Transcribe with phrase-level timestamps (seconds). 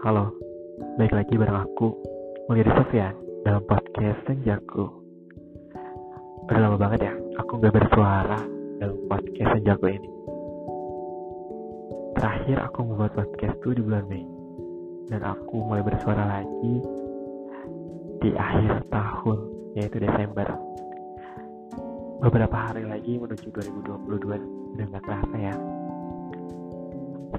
[0.00, 1.92] Baik lagi bareng aku,
[2.48, 3.12] Mulyadi Sofyan,
[3.44, 4.88] dalam podcast Senjaku.
[6.48, 8.40] Udah lama banget ya, aku gak bersuara
[8.80, 10.08] dalam podcast Senjaku ini.
[12.16, 14.24] Terakhir aku membuat podcast tuh di bulan Mei.
[15.12, 16.74] Dan aku mulai bersuara lagi
[18.24, 19.38] di akhir tahun,
[19.76, 20.48] yaitu Desember.
[22.24, 25.54] Beberapa hari lagi menuju 2022, udah gak kerasa ya.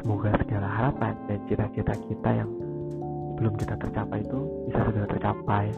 [0.00, 2.50] Semoga segala harapan dan cita-cita kita yang
[3.38, 5.70] belum kita tercapai itu bisa segera tercapai.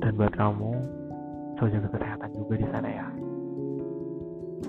[0.00, 0.72] Dan buat kamu,
[1.60, 3.06] selalu jaga kesehatan juga di sana ya.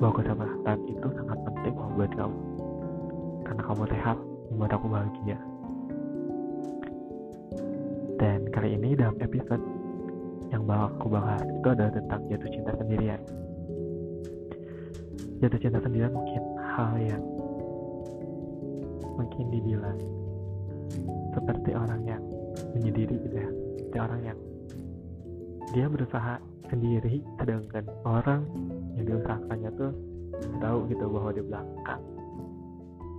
[0.04, 2.40] Bahwa kesehatan itu sangat penting buat kamu.
[3.48, 4.18] Karena kamu sehat,
[4.52, 5.40] membuat aku bahagia.
[8.20, 9.64] Dan kali ini dalam episode
[10.52, 13.22] yang bakal aku bahas itu adalah tentang jatuh cinta sendirian.
[15.40, 17.24] Jatuh cinta sendirian mungkin hal yang
[19.20, 20.00] mungkin dibilang
[21.36, 22.24] seperti orang yang
[22.74, 24.40] menyendiri gitu ya seperti orang yang
[25.76, 26.34] dia berusaha
[26.72, 28.42] sendiri sedangkan orang
[28.96, 29.92] yang diusahakannya tuh
[30.64, 32.02] tahu gitu bahwa di belakang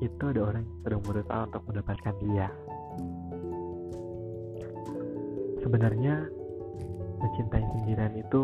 [0.01, 2.49] itu ada orang yang sedang berusaha untuk mendapatkan dia.
[5.61, 6.15] Sebenarnya
[7.21, 8.43] mencintai sendirian itu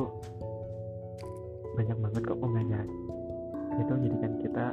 [1.80, 2.88] banyak banget kok pembelajaran
[3.76, 4.66] itu menjadikan kita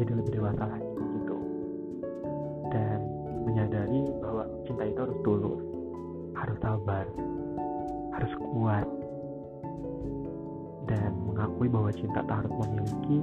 [0.00, 0.92] jadi lebih dewasa lagi
[3.76, 5.60] menyadari bahwa cinta itu harus tulus
[6.32, 7.04] harus sabar
[8.16, 8.88] harus kuat
[10.88, 13.18] dan mengakui bahwa cinta tak harus memiliki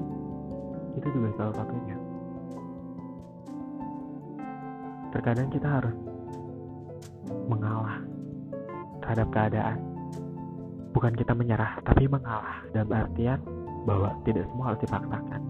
[0.93, 1.97] itu juga salah satunya.
[5.09, 5.95] Terkadang kita harus
[7.49, 7.97] mengalah
[9.01, 9.77] terhadap keadaan.
[10.93, 12.61] Bukan kita menyerah tapi mengalah.
[12.77, 13.41] Dalam artian
[13.89, 15.41] bahwa tidak semua harus dipaksakan.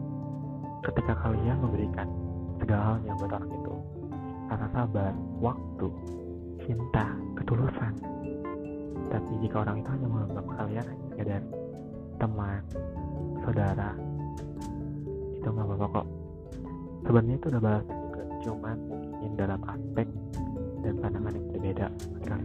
[0.87, 2.07] Ketika kalian memberikan
[2.63, 3.72] segala halnya buat orang itu
[4.53, 5.89] rasa sabar, waktu,
[6.61, 7.09] cinta,
[7.41, 7.93] ketulusan.
[9.09, 11.41] Tapi jika orang itu hanya menganggap kalian hanya sekedar
[12.21, 12.61] teman,
[13.41, 13.89] saudara
[15.33, 16.07] itu nggak apa-apa kok.
[17.03, 20.07] Sebenarnya itu udah balas juga cuman mungkin dalam aspek
[20.85, 21.87] dan pandangan yang berbeda.
[22.23, 22.43] Kalian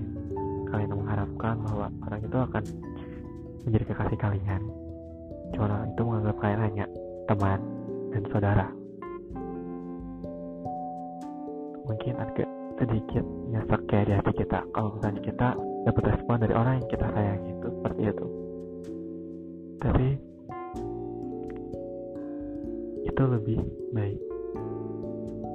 [0.69, 2.65] kalian mengharapkan bahwa orang itu akan
[3.69, 4.63] menjadi kekasih kalian.
[5.53, 6.85] Cuma orang itu menganggap kalian hanya
[7.29, 7.61] teman
[8.17, 8.78] dan saudara
[11.89, 14.61] mungkin agak sedikit nyesek kayak di hati kita.
[14.77, 15.49] Kalau misalnya kita
[15.89, 18.27] dapat respon dari orang yang kita sayangi itu seperti itu.
[19.81, 20.07] Tapi
[23.09, 23.61] itu lebih
[23.97, 24.21] baik.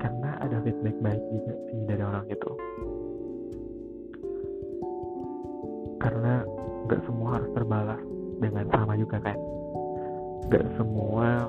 [0.01, 2.51] Karena ada feedback baik juga sih dari orang itu.
[6.01, 6.43] Karena
[6.89, 8.01] nggak semua harus terbalas
[8.41, 9.37] dengan sama juga kan.
[10.49, 11.47] Nggak semua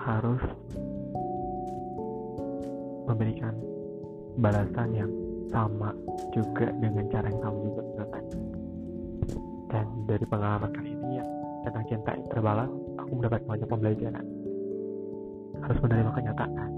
[0.00, 0.42] harus
[3.10, 3.54] memberikan
[4.38, 5.10] balasan yang
[5.50, 5.90] sama
[6.30, 7.82] juga dengan cara yang sama juga
[9.70, 11.24] dan dari pengalaman kali ini ya
[11.62, 14.26] tentang cinta yang terbalas aku mendapat banyak pembelajaran.
[15.62, 16.70] Harus menerima kenyataan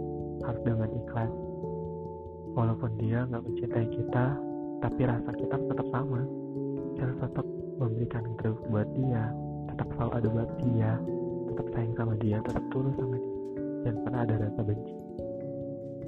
[0.45, 1.33] harus dengan ikhlas.
[2.53, 4.25] Walaupun dia nggak mencintai kita
[4.85, 6.21] tapi rasa kita tetap sama.
[6.93, 7.47] Kita tetap
[7.81, 9.25] memberikan terbaik buat dia
[9.73, 10.91] tetap selalu ada buat dia
[11.49, 13.33] tetap sayang sama dia tetap tulus sama dia.
[13.83, 14.95] Dan pernah ada rasa benci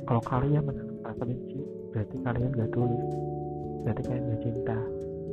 [0.04, 1.60] kalau kalian menanam rasa benci
[1.92, 3.06] berarti kalian gak tulus.
[3.84, 4.78] Berarti kalian gak cinta.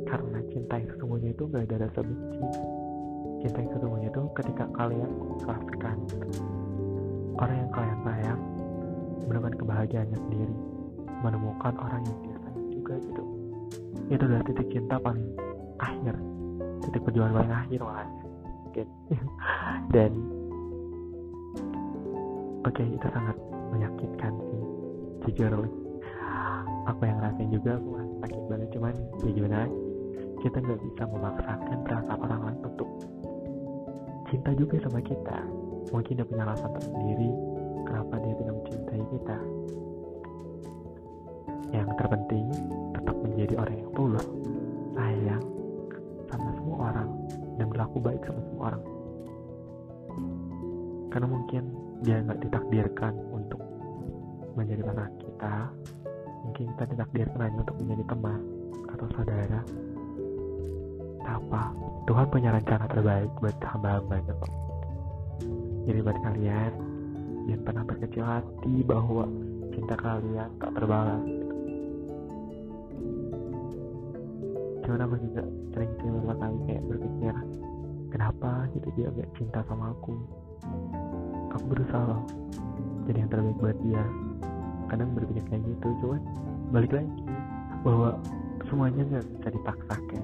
[0.02, 2.40] Karena cinta yang sesungguhnya itu gak ada rasa benci.
[3.42, 5.96] Cinta yang sesungguhnya itu ketika kalian mengikhlaskan
[7.40, 8.40] orang yang kalian sayang
[9.28, 10.56] menemukan kebahagiaannya sendiri.
[11.22, 13.22] Menemukan orang yang dia sayang juga gitu.
[14.10, 15.26] Itu adalah titik cinta paling
[15.78, 16.14] akhir.
[16.82, 17.80] Titik perjuangan paling akhir
[18.72, 18.88] mungkin
[19.94, 20.12] dan
[22.64, 23.36] oke okay, itu sangat
[23.72, 24.62] menyakitkan sih
[25.26, 25.66] jujur.
[26.82, 27.90] Apa yang rasain juga aku
[28.22, 29.58] sakit banget cuman ya gimana
[30.42, 32.88] kita nggak bisa memaksakan perasaan orang lain untuk
[34.26, 35.38] cinta juga sama kita.
[35.94, 37.30] Mungkin dia punya alasan tersendiri
[37.86, 39.38] kenapa dia tidak mencintai kita.
[41.72, 42.46] Yang terpenting
[42.92, 44.26] tetap menjadi orang yang tulus
[44.92, 45.44] sayang
[46.28, 47.08] sama semua orang
[47.60, 48.82] dan berlaku baik sama semua orang.
[51.12, 51.62] Karena mungkin
[52.02, 53.62] dia nggak ditakdirkan untuk
[54.58, 55.54] menjadi pasangan kita.
[56.42, 58.40] Mungkin kita ditakdirkan hanya untuk menjadi teman
[58.90, 59.60] atau saudara.
[61.22, 61.62] Apa
[62.10, 64.52] Tuhan punya rencana terbaik buat hamba-hambanya kok.
[65.86, 66.72] Jadi buat kalian
[67.46, 69.24] jangan pernah berkecil hati bahwa
[69.70, 71.24] cinta kalian tak terbalas.
[74.82, 77.34] Cuman aku juga sering beberapa kali kayak berpikir
[78.12, 80.12] kenapa gitu dia gak cinta sama aku
[81.56, 82.22] aku berusaha loh.
[83.08, 84.04] Jadi yang terbaik buat dia.
[84.90, 86.20] Kadang berpikir kayak gitu cuman
[86.72, 87.22] balik lagi.
[87.82, 88.16] Bahwa
[88.68, 90.22] semuanya nggak bisa dipaksakan.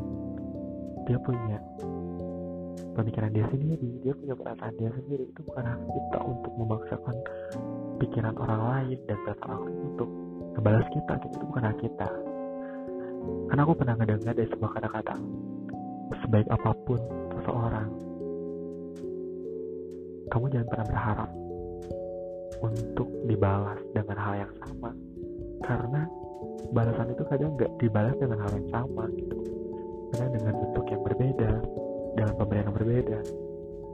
[1.09, 1.59] Dia punya
[2.97, 3.91] pemikiran dia sendiri.
[4.05, 5.25] Dia punya perasaan dia sendiri.
[5.29, 7.17] Itu bukan hak kita untuk memaksakan
[7.99, 10.09] pikiran orang lain dan perasaan orang lain untuk
[10.57, 11.13] ngebalas kita.
[11.29, 12.09] Itu bukan hak kita.
[13.49, 15.17] Karena aku pernah ngedengar dari sebuah kata-kata
[16.29, 17.01] sebaik apa pun
[17.37, 17.89] seseorang
[20.29, 21.31] kamu jangan pernah berharap
[22.65, 24.91] untuk dibalas dengan hal yang sama.
[25.65, 26.01] Karena
[26.73, 29.39] balasan itu kadang nggak dibalas dengan hal yang sama gitu.
[30.15, 31.51] Karena dengan bentuk yang berbeda
[32.17, 33.19] dengan pemberian yang berbeda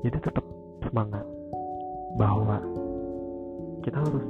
[0.04, 0.44] jadi tetap
[0.84, 1.24] semangat
[2.20, 2.60] bahwa
[3.80, 4.24] kita harus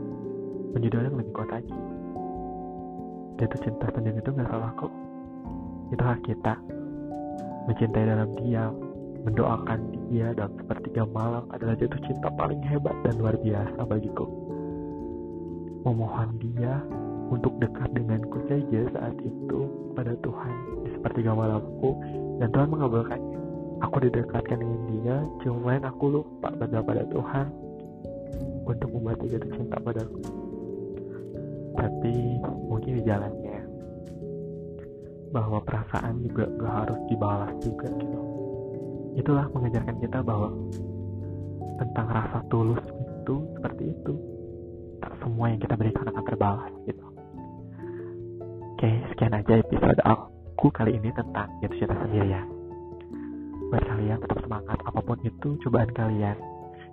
[0.70, 1.76] menjadi orang yang lebih kuat lagi.
[3.42, 4.92] Itu cinta sendiri itu nggak salah kok.
[5.90, 6.54] Itu hak kita.
[7.66, 8.83] Mencintai dalam diam
[9.24, 9.80] mendoakan
[10.12, 14.28] dia dalam sepertiga malam adalah jatuh cinta paling hebat dan luar biasa bagiku.
[15.84, 16.84] Memohon dia
[17.32, 19.60] untuk dekat denganku saja saat itu
[19.96, 21.96] pada Tuhan di sepertiga malamku
[22.40, 23.40] dan Tuhan mengabulkannya.
[23.84, 27.46] Aku didekatkan dengan dia, cuman aku lupa pada pada Tuhan
[28.64, 30.20] untuk membuat dia jatuh cinta padaku.
[31.74, 32.14] Tapi
[32.70, 33.60] mungkin di jalannya
[35.34, 38.43] bahwa perasaan juga gak harus dibalas juga gitu
[39.14, 40.50] itulah mengajarkan kita bahwa
[41.78, 42.82] tentang rasa tulus
[43.24, 44.14] itu seperti itu
[45.02, 47.04] tak semua yang kita berikan akan terbalas gitu.
[48.74, 52.46] Oke sekian aja episode aku kali ini tentang jatuh cinta sendirian
[53.72, 56.36] buat kalian tetap semangat apa pun itu cobaan kalian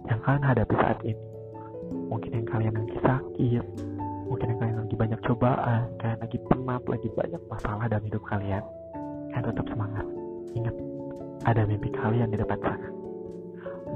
[0.09, 1.25] yang kalian hadapi saat ini.
[2.07, 3.65] Mungkin yang kalian lagi sakit
[4.31, 8.63] mungkin yang kalian lagi banyak cobaan kalian lagi penat lagi banyak masalah dalam hidup kalian
[9.35, 10.05] kalian tetap semangat.
[10.55, 10.75] Ingat
[11.45, 12.89] ada mimpi kalian di depan sana.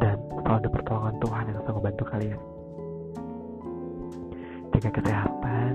[0.02, 2.40] Dan selalu ada pertolongan Tuhan yang selalu bantu kalian.
[4.76, 5.74] Jaga kesehatan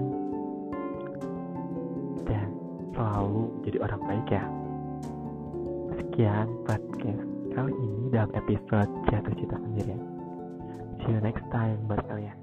[2.28, 2.48] dan
[2.92, 4.44] selalu jadi orang baik ya.
[5.96, 7.24] Sekian podcast
[7.56, 10.02] kali ini dalam episode jatuh cita sendirian.
[11.00, 12.36] See you next time buat kalian.